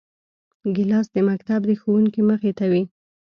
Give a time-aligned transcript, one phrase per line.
[0.75, 2.83] ګیلاس د مکتب د ښوونکي مخې ته وي.